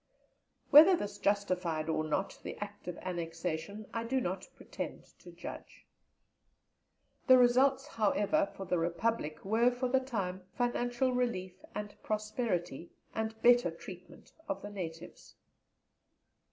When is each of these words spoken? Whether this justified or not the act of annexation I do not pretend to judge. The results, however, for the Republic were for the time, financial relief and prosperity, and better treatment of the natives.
Whether 0.71 0.95
this 0.95 1.19
justified 1.19 1.87
or 1.87 2.03
not 2.03 2.39
the 2.41 2.57
act 2.57 2.87
of 2.87 2.97
annexation 3.03 3.85
I 3.93 4.03
do 4.03 4.19
not 4.19 4.47
pretend 4.55 5.03
to 5.19 5.31
judge. 5.31 5.85
The 7.27 7.37
results, 7.37 7.85
however, 7.85 8.51
for 8.55 8.65
the 8.65 8.79
Republic 8.79 9.45
were 9.45 9.69
for 9.69 9.89
the 9.89 9.99
time, 9.99 10.41
financial 10.55 11.11
relief 11.13 11.63
and 11.75 11.93
prosperity, 12.01 12.89
and 13.13 13.39
better 13.43 13.69
treatment 13.69 14.33
of 14.49 14.63
the 14.63 14.71
natives. 14.71 15.35